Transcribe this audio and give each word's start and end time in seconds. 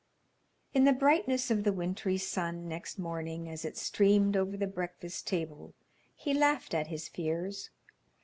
II. 0.73 0.79
In 0.79 0.85
the 0.85 0.93
brightness 0.97 1.51
of 1.51 1.63
the 1.63 1.71
wintry 1.71 2.17
sun 2.17 2.67
next 2.67 2.97
morning 2.97 3.47
as 3.47 3.63
it 3.63 3.77
streamed 3.77 4.35
over 4.35 4.57
the 4.57 4.65
breakfast 4.65 5.27
table 5.27 5.75
he 6.15 6.33
laughed 6.33 6.73
at 6.73 6.87
his 6.87 7.07
fears. 7.07 7.69